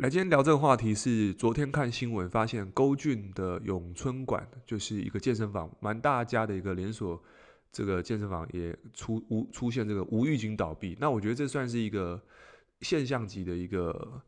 [0.00, 7.20] 来，今天聊这个话题是昨天看新闻发现，沟俊的永春馆就是一个健身房，蛮大家的一个连锁，
[7.72, 10.96] 这个健身房也出无出现这个无预警倒闭。
[11.00, 12.22] 那我觉得这算是一个
[12.80, 14.22] 现象级的一个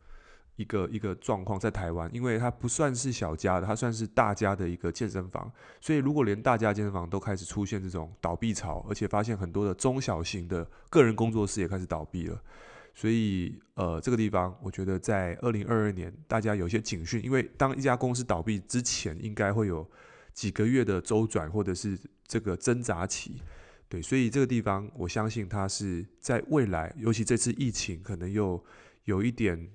[0.56, 5.52] 一个一个状况在台湾，因为它不算是小家的，它算是大家的一个健身房。
[5.80, 12.42] 所以如果连大家健身房都开始出现这种倒闭潮，而且发现很多的中小型的个人工作室也开始倒闭了。
[12.92, 19.88] 所以，呃，这个地方我觉得在二零二二年，大家有些警讯，因为当一家公司倒闭之前，应该会有
[20.34, 23.40] 几个月的周转或者是这个挣扎期，
[23.88, 28.62] 对，所以这个地方我相信它是在未来，尤其这次疫情可能又
[29.04, 29.70] 有一点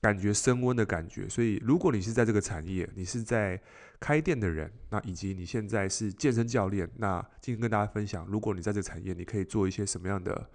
[0.00, 3.60] 感觉升温的感觉，所以如果你是在这个产业，你是在
[3.98, 10.48] 开店的人，那以及你现在是健身教练，那今天跟大家分享，如果你在这个产业，你可以做一些什么样的？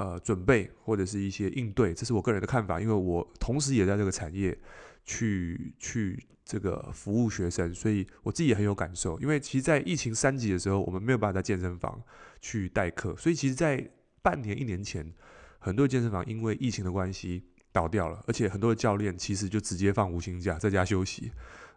[0.00, 4.58] 呃，准备或者是一些应对，这是我个人的看法，因为我同时也在这个产业
[5.04, 9.20] 去去这个服务学生，所以我自己也很有感受。
[9.20, 12.02] 因为其实，在疫情三级的时候，我们没有办法在健身房
[12.40, 13.90] 去代课，所以其实，在
[14.22, 15.12] 半年一年前，
[15.58, 21.30] 很多健身房因为疫情的关系倒掉了，而且很多的教练其实就直接放无薪假，在家休息。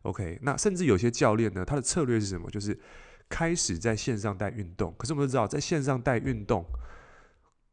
[0.03, 2.49] OK，那甚至有些教练呢，他的策略是什么？
[2.49, 2.79] 就是
[3.27, 4.95] 开始在线上带运动。
[4.97, 6.65] 可是我们都知道，在线上带运动。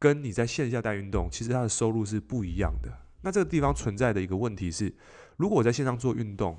[0.01, 2.91] 跟你在线下带运动，其实它的收入是不一样的。
[3.21, 4.91] 那这个地方存在的一个问题是，
[5.37, 6.57] 如果我在线上做运动，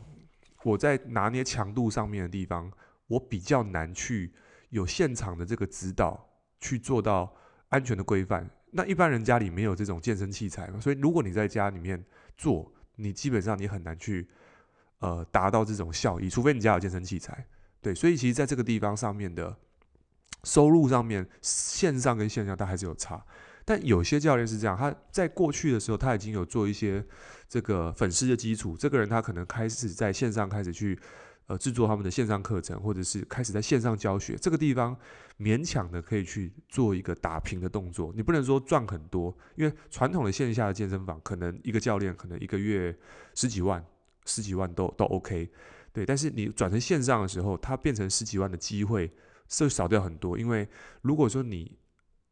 [0.62, 2.70] 我在拿捏强度上面的地方，
[3.08, 4.32] 我比较难去
[4.70, 6.24] 有现场的这个指导，
[6.60, 7.34] 去做到
[7.70, 8.48] 安全的规范。
[8.70, 12.00] 那一般人家里没有这种健身器材嘛，所以如果你在家里面
[12.38, 14.28] 做，你基本上你很难去
[15.00, 17.44] 呃达到这种效益，除非你家有健身器材。
[17.80, 19.58] 对，所以其实在这个地方上面的。
[20.44, 23.24] 收入上面，线上跟线下它还是有差，
[23.64, 27.04] 但有些教练是这样，他在过去的时候他已经有做一些
[27.48, 30.98] 这个粉丝的基础，这个人他可能开始在线上开始去
[31.46, 34.96] 呃制作他们的线上课程，或者是开始在线上教学，这个地方
[35.38, 42.92] 勉强的可以去做一个打平的动作，你不能说赚很多，因为传统的线下的健身房可能一个教练可能一个月
[43.34, 43.84] 十几万、
[44.26, 45.48] 十几万都都 OK，
[45.92, 49.08] 对，但是你转成线上的时候，它变成十几万的机会。
[49.52, 50.66] 是少掉很多，因为
[51.02, 51.76] 如果说你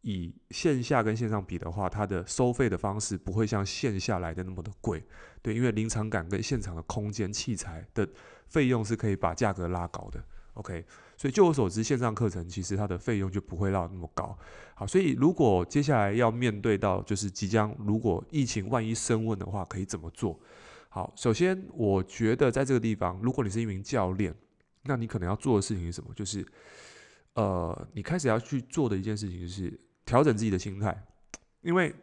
[0.00, 5.04] 以线下跟线上比的话，它的收费的方式不会像线下来的那么的贵，
[5.42, 8.08] 对，因为临场感跟现场的空间器材的
[8.48, 10.82] 费用是可以把价格拉高的，OK，
[11.18, 14.34] 所以就我所知，线上课程其实它的费用就不会拉那么高。
[14.74, 20.40] 好，所以如果接下来要面对到就是即将如果疫情万一升温的话，可以怎么做？
[20.88, 24.34] 好，首先我觉得在这个地方，如果你是一名教练，
[24.84, 26.10] 那你可能要做的事情是什么？
[26.14, 26.42] 就是
[27.34, 31.06] 呃，你开始要去做的一件事情就是调整自己的心态，
[31.62, 31.94] 因为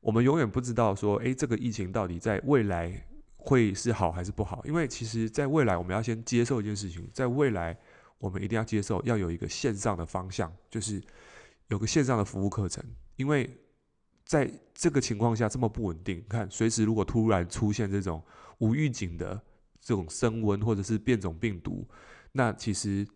[0.00, 3.06] 我们永远不知道说，诶，这个疫情到底在未来
[3.36, 4.60] 会是好还是不好？
[4.66, 7.78] 因为其实在未来，我们要先接受一件事情，在未来，
[8.18, 11.00] 我们一定要接受要有一个线上的方向，就是
[11.68, 12.84] 有个线上的服务课程。
[13.14, 13.48] 因为
[14.24, 18.20] 在这个情况下这么不稳定，看随时如果突然出现这种
[18.58, 19.40] 无预警的
[19.80, 21.88] 这种升温或者是变种病毒，
[22.32, 23.06] 那其实。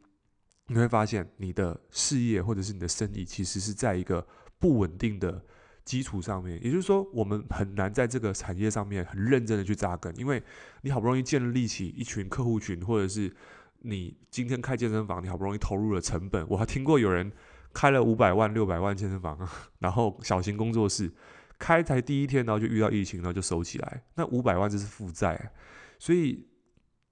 [0.72, 4.24] 你会发现，你的事业或者是你的生意，其实是在一个
[4.60, 5.44] 不稳定的
[5.84, 6.62] 基础上面。
[6.62, 10.40] 也就是说，我们很难在这个产业上面很认真的去扎根，因为
[10.82, 13.34] 你好不容易建立起一群客户群，或者是
[13.80, 16.46] 你今天开健身房，你好不容易投入了成本。
[16.48, 17.32] 我还听过有人
[17.74, 19.36] 开了五百万、六百万健身房，
[19.80, 21.10] 然后小型工作室
[21.58, 25.50] 开才第一天，然后就遇到疫情，然后就收起来，那五百万就是负债，
[25.98, 26.46] 所以。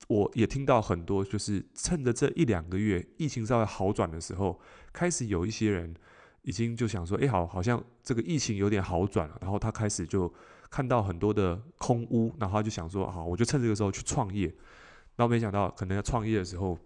[0.06, 4.58] 我也听到很多，就是趁着这一两个月疫情稍微好转的时候，
[4.92, 5.94] 开始有一些人
[6.42, 10.32] 已经就想说，哎，好，好像这个疫情有点好转了，然后他开始就
[10.70, 14.46] 看到很多的空屋，然后他就想说，好，我就趁这个时候去创业。
[15.16, 16.78] 然后没想到，可能要创业的时候，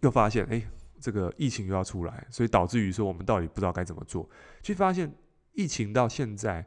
[0.00, 0.62] 又发现，哎，
[1.00, 4.28] 这个疫情又要出来，所以导致于说，我们到底不知道该怎么做。
[4.62, 5.10] 去发现
[5.54, 6.66] 疫情到现在。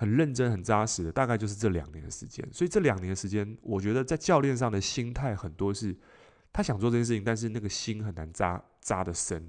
[0.00, 2.42] 很认真、很扎实的，大概就是这两年的时间。
[2.50, 5.94] 所以这两年的时间，我觉得在教练上的心态很多是，
[6.50, 9.46] 他想做这件事情，但是那个心很难扎扎的深。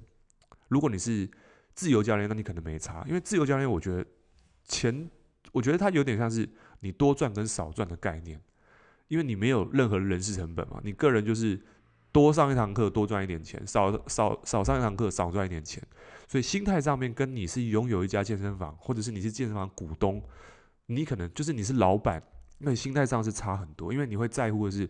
[0.68, 1.26] 如果你是
[1.74, 4.04] 自由教练，那你可能没差，因为自由教练，我觉得
[4.64, 5.08] 钱，
[5.52, 6.46] 我觉得他有点像是
[6.80, 8.38] 你多赚跟少赚的概念，
[9.08, 11.58] 因为你没有任何人事成本嘛，你个人就是。
[12.12, 15.82] 多上一堂课多赚一点钱，少少少上一堂课少赚一点钱，
[16.28, 20.22] 所以心态上面跟你是拥有一家健身房，或者是你是健身房股东，
[20.86, 22.22] 你可能就是你是老板，
[22.58, 24.88] 那你心态上是差很多，因为你会在乎的是，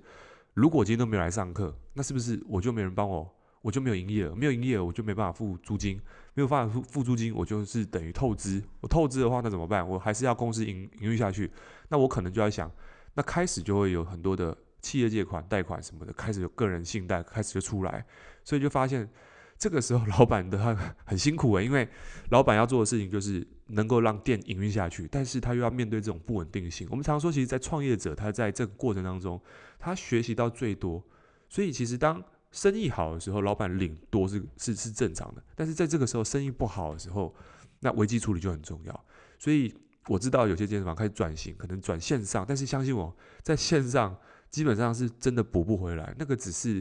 [0.55, 6.01] 如果今天都没有来上课，那是不是我就没人帮我，我就没有营业了，没有营业我就没办法付租金，
[6.35, 9.89] 没有办法付付租金，我就是等于透支，我透支的话那怎么办？
[9.89, 11.49] 我还是要公司营营运下去，
[11.89, 12.69] 那我可能就要想，
[13.15, 18.05] 那开始就会有很多的企业借款、贷款什么的，开始有个人信贷开始就出来，
[18.45, 19.09] 所以就发现
[19.57, 21.89] 这个时候老板的他很辛苦诶、因为
[22.31, 26.87] 老板要做的事情就是能够让店营运下去，但是他又要面对这种不稳定性。
[26.91, 29.41] 我们常说，其实，在创业者他在这个过程当中，
[29.79, 31.03] 他学习到最多，
[31.49, 32.21] 所以其实当
[32.51, 35.43] 生意好的时候，老板领多是是是正常的。
[35.55, 37.33] 但是在这个时候，生意不好的时候，
[37.81, 39.05] 那危机处理就很重要。
[39.39, 39.73] 所以
[40.09, 44.15] 我知道有些健身房开始转型，可能转线上，但是相信我在线上
[44.53, 46.81] 基本上是真的补不回来，那个只是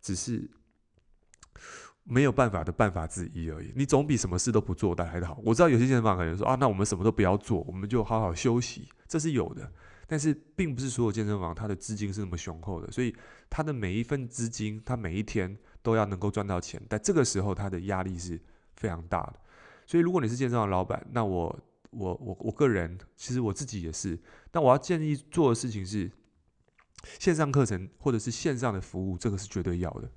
[0.00, 0.50] 只是
[2.02, 3.72] 没有办法的办法之一而已。
[3.76, 5.40] 你总比什么事都不做来得好。
[5.44, 9.70] 我知道有些健身房可能说啊，那我们什么都不要做，我们就好好休息，这是有的。
[10.08, 13.14] 但是并不是所有健身房它的资金是那么雄厚的，所以
[13.48, 16.82] 它的每一份资金，它每一天都要能够赚到钱。
[16.88, 18.40] 但这个时候它的压力是
[18.74, 19.34] 非常大的。
[19.86, 21.56] 所以如果你是健身房老板，那我
[21.90, 24.18] 我我我个人其实我自己也是，
[24.50, 26.10] 但我要建议做的事情是
[27.18, 30.10] 线上课程或者是线上的服务，这个是绝对要的。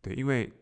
[0.00, 0.52] 对，因为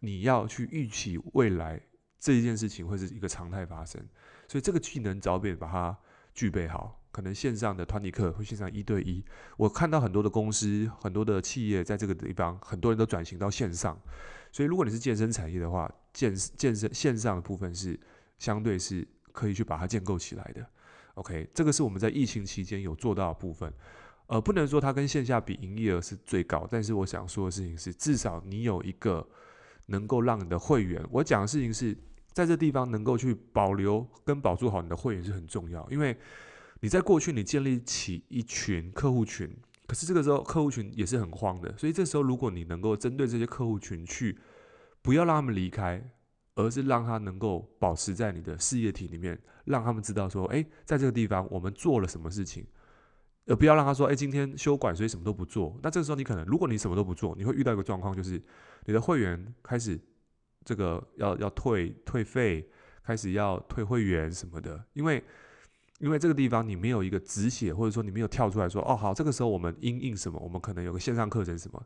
[0.00, 1.80] 你要去预期未来
[2.18, 4.00] 这一件事情会是一个常态发生，
[4.48, 5.96] 所以这个技能早点把它
[6.34, 7.00] 具备好。
[7.10, 9.24] 可能线上的团体课或线上一对一，
[9.56, 13.96] 我看到很多的公司、很多的企业在这个地方，很多人都转型到线上。
[14.50, 17.96] 所以，如果你是健身产业的话，健健身线上的部分是
[18.40, 20.66] 相对是可以去把它建构起来的。
[21.14, 23.72] OK，这个是我们在疫情期间有做到的部分。
[24.26, 29.28] 呃，不能说它跟线下比营业额是最高，但是我想说的事情是，至少你有一个
[29.86, 31.96] 能够让你的会员，我讲的事情是
[32.32, 36.16] 在这地方能够去保留跟保住好你的会员是很重要，因为。
[36.80, 39.50] 你在过去，你建立起一群客户群，
[39.86, 44.36] 可是这个时候客户群也是很慌的，所以这时候如果你能够针对这些客户群去，
[45.00, 46.10] 不要让他们离开，
[46.56, 52.66] 而是让他能够保持在你的事业体里面，让他们知道说，诶，在这个地方我们做了什么事情，
[53.46, 55.78] 而不要让他说，诶，今天休馆，所以什么都不做。
[55.82, 58.40] 那这个时候你可能，如果你什么都不做，你会遇到一个状况，就是
[58.86, 59.98] 你的会员开始
[60.64, 62.68] 这个要要退退费，
[63.04, 65.22] 开始要退会员什么的，因为。
[66.00, 70.38] 因为这个地方你没有一个止血，或者说你没有跳出来说，哦好，这个时候我们因应什么？
[70.40, 71.80] 我们可能有个线上课程什么？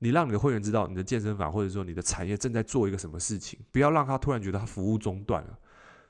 [0.00, 5.58] 你让你的会员知道你的健身房或者说你的产业正在做一个什么事情，不要让他突然觉得他服务中断了。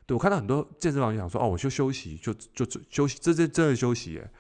[0.05, 4.31] 对，我看到很多健身房就想说，哦，我就休息，就就就休息，这这真的休息耶。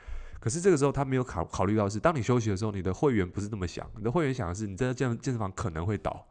[0.44, 6.28] 可是这个时候他没有考考虑到是，当你休息的时候，你的会员不是那么想，你的会员想的是，你这健健身房可能会倒，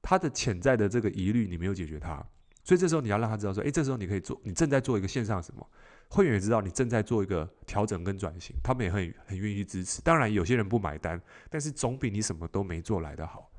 [0.00, 2.24] 他的潜在的这个疑虑你没有解决它。
[2.62, 5.68] 所以这时候你要让他知道说，诶，这时候你可以做，你正在做一个线上什么，
[6.10, 10.00] 会员也知道你正在做一个调整跟转型，他们也很很愿意支持。
[10.02, 13.50] 当然有些人不买单，但是总比你什么都没做来的好。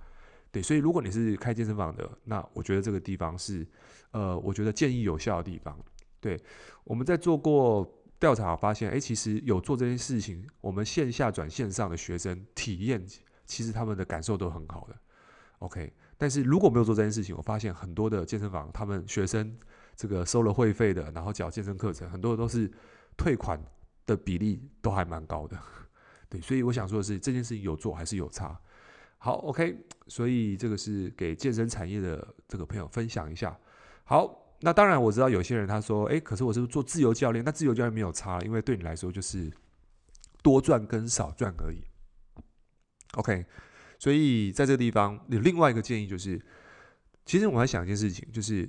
[0.54, 3.68] 对，所以如果你是开健身房的，那我觉得这个地方是，
[4.12, 5.78] 呃，我觉得建议有效的地方。
[6.22, 6.42] 对，
[6.86, 7.84] 我们在做过
[8.22, 13.04] 调查发现，诶，其实有做这件事情，我们线下转线上的学生体验，
[13.46, 14.96] 其实他们的感受都很好的。
[15.60, 15.92] OK。
[16.18, 19.58] 但是如果没有做这件事情，我发现很多的健身房，他们学生
[19.96, 22.72] 这个收了会费的，然后缴健身课程，很多都是
[23.18, 23.60] 退款
[24.06, 25.58] 的比例都还蛮高的。
[26.30, 28.56] 对，所以我想说的是，这件事情有做还是有差。
[29.18, 33.58] 好，OK，所以这个是给健身产业的这个朋友分享一下。
[34.04, 37.44] 好，那当然我知道有些人他说，诶，可是我是不是做自由教练？
[37.44, 39.52] 那自由教练没有差，因为对你来说就是
[40.42, 41.84] 多赚跟少赚而已。
[43.14, 43.46] OK。
[44.00, 46.42] 所以在这个地方有另外一个建议，就是
[47.24, 48.68] 其实我还想一件事情，就是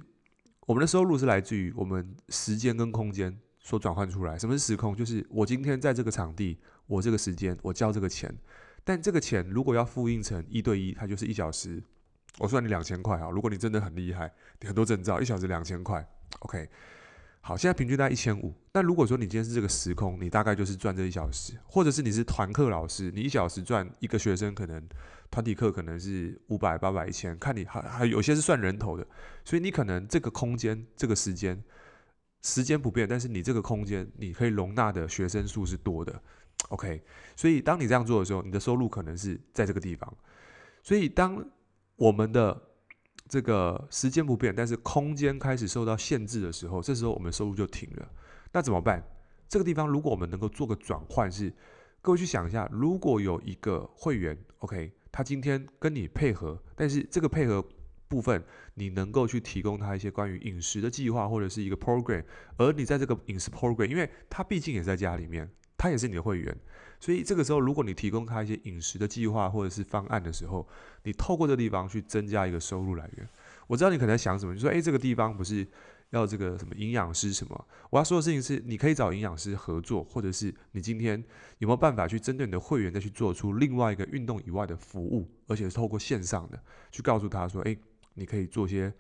[0.66, 4.38] 我们的收入是来自于我们时间跟空间所转换出来。
[4.38, 4.94] 什么是时空？
[4.94, 8.30] 就是我今天在这个场地，我这个时间我交这个钱，
[8.84, 11.82] 但这个钱如果要复印成一对一，它就是一小时，
[12.38, 13.30] 我算你两千块啊。
[13.30, 16.06] 如果你真的很厉害，你很多证照，一小时两千块
[16.40, 16.68] ，OK。
[17.44, 18.54] 好，现在平均大概一千五。
[18.72, 24.80] 那如果说你今天是这个时空，你大概就是赚这一小时，或者是你是团课老师，你一小时赚一个学生，可能
[25.28, 29.04] 团体课可能是五百、八百、一千，看你还还有些是算人头的，
[29.44, 31.60] 所以你可能这个空间、这个时间，
[32.42, 36.22] 时间不变，但是你这个空间你可以容纳的学生数是多的。
[36.68, 37.02] OK，
[37.34, 40.16] 所以当你这样做的时候，你的收入可能是在这个地方。
[40.84, 41.44] 所以当
[42.02, 42.60] 我们的
[43.28, 48.10] 这个时间不变，但是空间开始受到限制的时候，这时候我们收入就停了。
[48.52, 49.00] 那怎么办？
[49.48, 51.52] 这个地方如果我们能够做个转换，是
[52.00, 57.64] 各位去想一下，如果有一个会员，OK，他今天跟你配合，但是这个配合
[58.08, 58.42] 部分
[58.74, 62.24] 你能够去提供他一些关于饮食的计划或者是一个 program，
[62.56, 65.48] 而你在这个饮食 program，因为他毕竟也在家里面，
[65.82, 66.56] 他也是你的会员。
[67.00, 70.64] 所以这个时候，如果你提供他一些饮食的计划或者是方案的时候，
[71.02, 73.28] 你透过这个地方去增加一个收入来源。
[73.66, 75.66] 我知道你可能在想什么，你说，诶，这个地方不是
[76.10, 77.66] 要这个什么营养师什么。
[77.90, 81.18] 我要说的事情是，你可以找营养师合作，或者是你今天
[81.58, 86.62] 有没有办法去针对你的会员再去做出另外一个运动以外的服务，而且是透过线上的
[86.92, 87.76] 去告诉他说，诶，
[88.14, 88.92] 你可以做些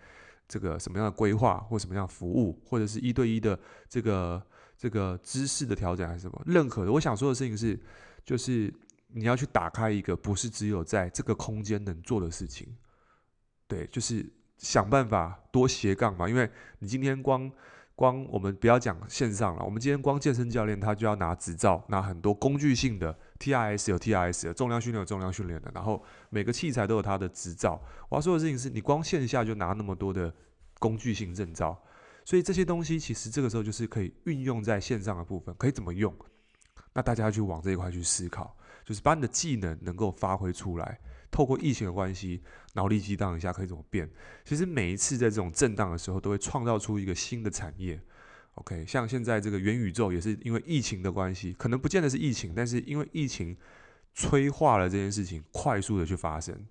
[0.48, 3.56] 这个什么样的规划或什么样的服务，或者是一对一的
[3.88, 4.44] 这个
[4.82, 6.90] 这个知识的调整还是什么，认可的。
[6.90, 7.78] 我想说的事情是，
[8.24, 8.74] 就是
[9.06, 12.66] 你要去打开一个不是只有在这个空间能做的事情。
[13.68, 17.48] 对，就是想办法多斜杠嘛，因为你今天光
[17.94, 27.80] 光我们不要讲线上了，我们今天光健身教练他就要拿执照，拿很多工具性的 TRS 有 TRS 的重量训练有重量训练的，然后每个器材都有他的执照。
[28.08, 30.34] 我要说的事情是，你光线下就拿那么多的
[30.80, 31.80] 工具性证照，
[32.24, 36.14] 所以这些东西其实这个时候就是可以运用在线上的部分，可以怎么用？
[36.94, 41.00] 那大家要去往这一块去思考，就是把你的技能能够发挥出来。
[41.30, 42.42] 透过疫情的关系，
[42.74, 44.10] 脑力激荡一下可以怎么变？
[44.44, 47.98] 其实每一次在这种震荡的时候，都会创造出一个新的产业。
[48.56, 53.56] OK，像现在这个元宇宙也是因为疫情的关系，可能不见得是疫情，但是因为疫情
[54.12, 56.66] 催化了这件事情快速的去发生，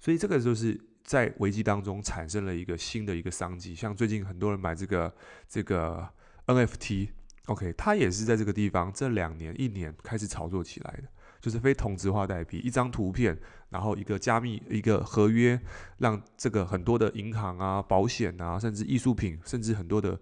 [0.00, 3.74] 所以这个就是在危机当中产生了一个新的一个商机。
[3.74, 5.14] 像最近很多人买这个
[5.48, 6.06] 这个
[6.46, 11.04] NFT，OK，它也是在这个地方这两年一年开始炒作起来的。
[11.40, 13.38] 就是非同质化代币，一张图片，
[13.70, 15.58] 然后一个加密一个合约，
[15.98, 20.20] 让这个很多的银行啊、保险啊，甚至艺术品，甚至很多的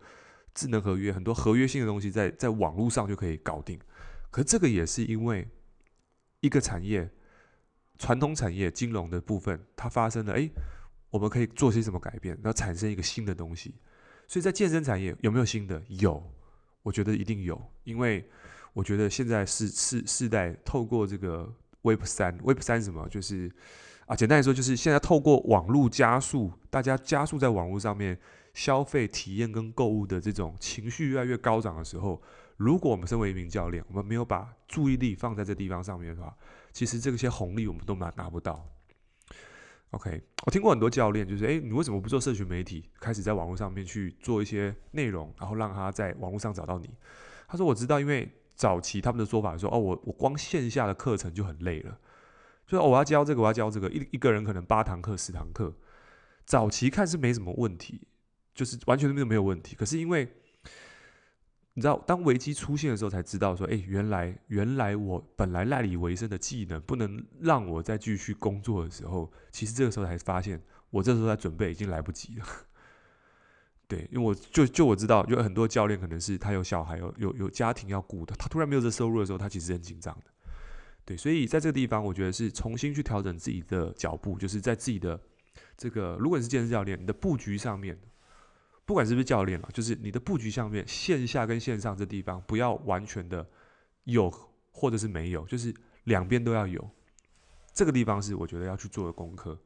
[0.54, 3.80] 智能合约，很多合约性的东西在，在网络上就可以搞定。
[4.30, 5.48] 可这个也是因为
[6.40, 7.10] 一个产业，
[7.98, 10.50] 传统产业金融的部分，它发生了，诶，
[11.10, 13.74] 我们可以做些什么改变，然后产生一个新的东西。
[14.26, 15.82] 所以在健身产业有没有新的？
[15.88, 16.22] 有，
[16.82, 18.28] 我觉得一定有，因为。
[18.76, 23.08] 我觉得现在是世世代透过这个 Web 三，Web 三什么？
[23.08, 23.50] 就是
[24.04, 28.20] 啊，简单来说，就是现在透过网络加速，大家加速在网络上面
[28.52, 32.20] 消费、体验跟购物的这种情绪越来越高涨的时候，
[32.58, 36.36] 如果我们身为一名教练，我们没有把注意力放在这地方上面的话，
[36.70, 38.62] 其实这些红利我们都拿拿不到。
[39.90, 46.90] OK，我听过很多教练，就是诶，你为什么不做社群媒体，开始在网络上面去做一些内容，然后让他在网络上找到你？
[47.48, 48.30] 他说我知道，因为。
[48.56, 51.98] 早期他们的说法说：“哦，我我光线下的课程就很累了，
[52.66, 55.74] 就是我要教这个，我要教这个，一一个人可能八堂课、十堂课。
[56.46, 58.08] 早期看是没什么问题，
[58.54, 59.76] 就是完全都没有问题。
[59.76, 60.26] 可是因为
[61.76, 72.46] 你知道，当危机出现的时候，才知道说，哎，原来原来我本来赖以为生的技能不能让我再继续工作的时候，其实这个时候才发现，我这时候在准备已经来不及了。”
[73.86, 80.30] 对，因为我就就我知道，有很多教练可能是他有小孩，有有有家庭要顾的，他突然没有这收入的时候，他其实很紧张的。
[81.04, 85.20] 对，所以在这个地方，我觉得是重新去调整自己的脚步，就是在自己的
[85.76, 88.00] 这个，如果你是健身教练，你的布局上面，
[88.86, 93.46] 不管是不是教练了，就是你的布局上面，线下跟线上这地方不要完全的
[94.04, 94.32] 有
[94.70, 95.74] 或者是没有，就是
[96.04, 96.88] 两边都要有。
[97.72, 99.60] 这个地方是我觉得要去做的功课。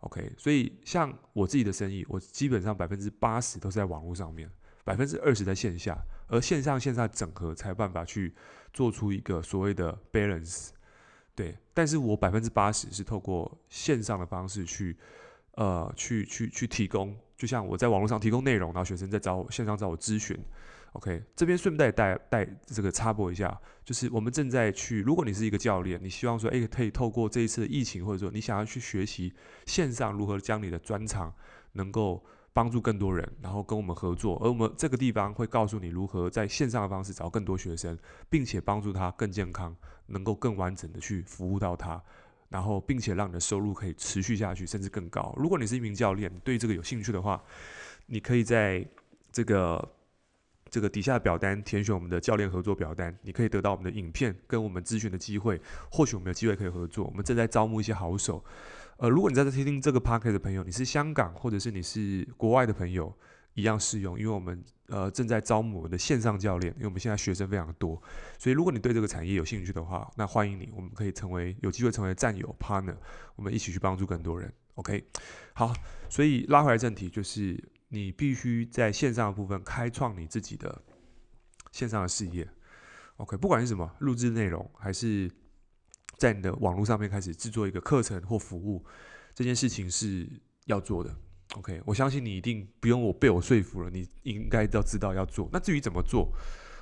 [0.00, 4.50] OK，所以像我自己的生意，我基本上百分之八十都是在网络上面，
[4.84, 5.96] 百分之二十在线下，
[6.28, 8.34] 而线上线下整合才有办法去
[8.72, 10.70] 做出一个所谓的 balance。
[11.34, 14.96] 对，但是我百分之八十是透过线上的方式去，
[15.52, 20.38] 呃，去去去提供，就像我在网络上提供内容，然后学生在找我线上找我咨询。
[20.92, 25.02] OK，这边顺带带带这个插播一下，就是我们正在去。
[25.02, 29.34] 如果你是一个教练，你希望说，诶，可以透过这一次的疫情，或者说你想要去学习
[29.66, 31.30] 线上如何将你的专长
[31.72, 32.24] 能够
[32.54, 37.98] 帮助更多人，然后跟我们合作，而我们这个地方会告诉你如何在线上的方式找更多学生，
[38.30, 39.76] 并且帮助他更健康，
[40.06, 42.02] 能够更完整的去服务到他，
[42.48, 45.34] 然后并且让你的收入可以持续下去，甚至更高。
[45.36, 47.42] 如果你是一名教练，对这个有兴趣的话，
[48.06, 48.86] 你可以在
[49.32, 49.92] 这个。
[50.68, 55.58] 这个底下的表单填选我们的教练合作表单，你可以得到我们的影片跟我们咨询的机会，
[55.92, 57.04] 或许我们有机会可以合作。
[57.04, 58.44] 我们正在招募一些好手。
[58.96, 63.14] 呃，如果你在这听听这个 podcast 的朋友，你是香港或者是你是国外的朋友，
[63.56, 68.00] 一样适用，因为我们呃正在招募我们的线上教练，因为我们现在学生非常多，
[68.38, 72.96] 所以如果你对这个产业有兴趣的话，那欢迎你，我们可以成为有机会成为战友 partner，
[73.34, 74.52] 我们一起去帮助更多人。
[74.74, 75.04] OK，
[75.54, 75.74] 好，
[76.08, 77.72] 所以拉回来正题就是。
[77.88, 80.82] 你必须在线上的部分开创你自己的
[81.70, 82.46] 线上的事业
[83.18, 85.30] ，OK，不管是什么录制内容，还是
[86.18, 88.84] 在你的网络上面开始制作一个课程或服务，
[89.36, 90.28] 这件事情是
[90.64, 91.16] 要做的
[91.54, 95.48] ，OK，我相信你一定不用我被我说服了，你应该要知道要做。
[95.52, 96.32] 那至于怎么做，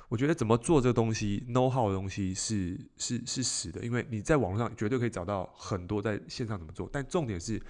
[0.09, 7.61] 我觉得怎么做这个东西，know how 的东西是是是死的，因为你在网络上绝对可以找到很多在线上怎么做，但重点是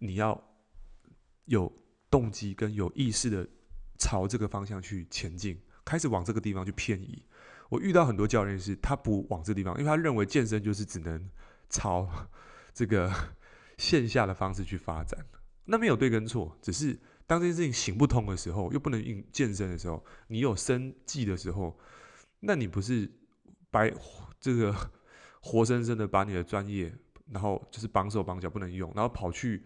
[0.00, 0.42] 你要
[1.46, 1.72] 有。
[2.10, 3.44] 动机跟有意识的
[3.98, 7.20] 朝这个方向去前进，开始往这个地方去偏移。
[7.68, 11.28] 我遇到很多教练是，他不往这地方，因为他认为健身就是只能
[11.68, 12.08] 朝
[12.72, 13.12] 这个
[13.78, 15.26] 线下的方式去发展。
[15.66, 21.78] 那没有对跟错，只是当这件事情行不通的时候，又不能运健身的时候，你有生计的时候，
[22.40, 23.10] 那你不是
[23.70, 23.92] 白
[24.38, 24.74] 这个
[25.40, 26.94] 活生生的把你的专业，
[27.30, 29.64] 然后就是绑手绑脚不能用，然后跑去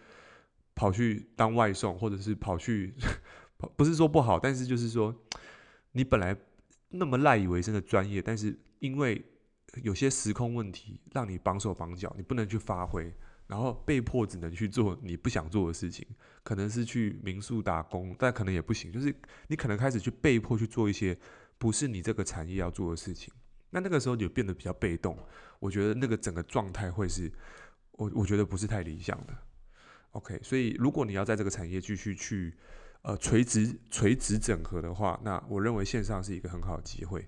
[0.75, 2.95] 跑去当外送，或者是跑去，
[3.77, 5.15] 不是说不好，但是就是说
[5.93, 6.37] 你本来
[6.91, 9.25] 那么赖以为生的专业，但是因为
[9.83, 13.13] 有些时空问题，让你绑手绑脚，你不能去发挥。
[13.49, 16.07] 然后被迫只能去做你不想做的事情，
[16.43, 18.93] 可能是去民宿打工，但可能也不行。
[18.93, 19.13] 就是
[19.47, 21.19] 你可能开始去被迫去做一些
[21.57, 23.33] 不是你这个产业要做的事情，
[23.71, 25.19] 那那个时候你就变得比较被动。
[25.61, 27.33] 我觉得那个整个状态会是，
[27.93, 29.35] 我我觉得不是太理想的。
[30.11, 32.55] OK，所以如果你要在这个产业继续去
[33.01, 37.27] 呃垂直垂直整合的话，那我认为线上是一个很好的机会。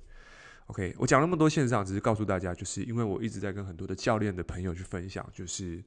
[0.66, 5.82] OK，我讲那么多线上，只是告诉大家，就是因为我一直在跟很多的教练的朋友去分享，就是。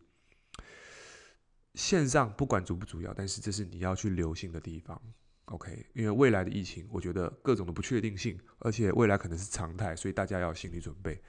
[1.76, 5.02] 线上不管主不主要，但是这是你要去留心的地方
[5.46, 5.88] ，OK？
[5.94, 11.20] 因为未来的疫情，我觉得各种的不确定性，而且未来可能是常态，所以大家要有心理准备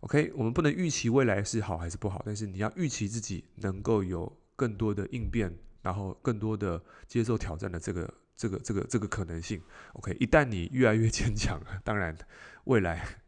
[0.00, 0.32] ，OK？
[0.34, 9.62] 我们不能预期未来是好还是不好，但是你要预期自己能够有更多的应变，然后更多的接受挑战的这个、这个、这个、这个可能性
[9.92, 10.16] ，OK？
[10.18, 12.18] 一旦你越来越坚强，当然
[12.64, 13.20] 未来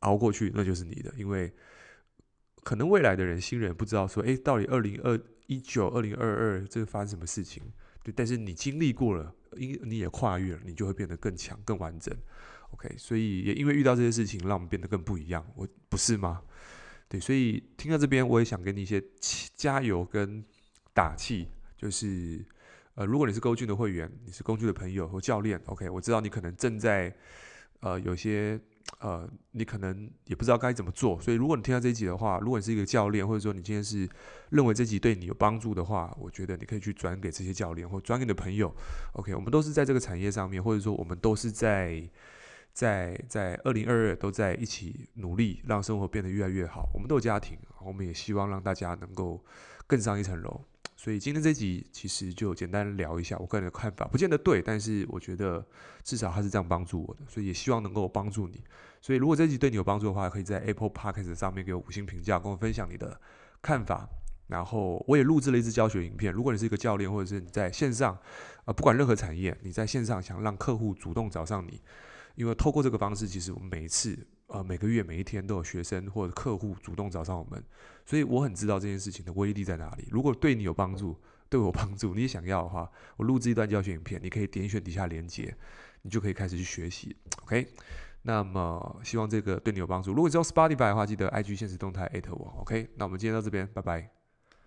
[0.00, 1.54] 熬过去那就是你的，因为
[2.64, 5.16] 可能未来的人新人不知道说，诶，到底二零二。
[5.48, 7.62] 一九二零二二，这个发生什么事情？
[8.04, 12.14] 对，但是你经历过了，因你也跨越了，你就会变得更强、更完整。
[12.72, 16.42] OK，所以也因为遇到这些事情，让我们变得更不一样，我不是吗？
[17.08, 19.02] 对，所以听到这边，我也想给你一些
[19.56, 20.44] 加油跟
[20.92, 21.48] 打气。
[21.76, 22.44] 就是
[22.94, 27.16] 呃，如果你是 GOJIM 的会员，你是 GOJIM 的朋友或教练，OK，我知道你可能正在
[27.80, 28.60] 呃有些。
[29.00, 34.08] 呃，你可能也不知道该怎么做，所以如果你听到这一集的话，如果你是一个教练，或者说你今天是
[34.50, 38.74] 认为这集对你有帮助的话，我觉得你可以去转给这些教练，或转给你的朋友。
[39.12, 42.02] OK，我们都是在这个产业上面，或者说我们都是在
[42.72, 46.90] 在在二零二二都在一起努力，让生活变得越来越好。
[46.92, 49.44] 我们都有家庭，我们也希望让大家能够
[49.86, 50.60] 更上一层楼。
[51.00, 55.64] 所以今天这集其实就简单聊一下我个人的看法，不见得对，但是我觉得
[56.02, 58.64] 至少他是这样帮助我的，所以也希望能够帮助你。
[59.00, 63.20] 所以如果这集对你有帮助的话，可以在 Apple Podcast 上面给我五星评价，跟我分享你的
[63.62, 64.08] 看法。
[64.48, 68.18] 然后我也录制了一支教学影片，如果你是一个教练，或者是你在线上，
[68.64, 71.80] 呃，不管任何产业，你在线上想让客户主动找上你，
[72.34, 74.26] 因为透过这个方式，其实我们每一次。
[74.48, 77.62] 呃，每个月每一天都有学生或者客户主动找上我们，
[78.04, 80.08] 所以我很知道这件事情的威力在哪里。
[80.10, 81.16] 如果对你有帮助，
[81.50, 85.54] 对我有帮助，你也想要的话，我录制一段教学影片，你可以点选底下连接，
[86.02, 87.14] 你就可以开始去学习。
[87.42, 87.68] OK，
[88.22, 90.12] 那么希望这个对你有帮助。
[90.12, 92.54] 如果只有 Spotify 的话，记得 IG 现实动态艾特我。
[92.60, 94.17] OK，那我们今天到这边，拜拜。